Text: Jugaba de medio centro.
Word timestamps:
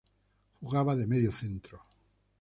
Jugaba 0.61 0.95
de 0.95 1.05
medio 1.05 1.31
centro. 1.31 1.77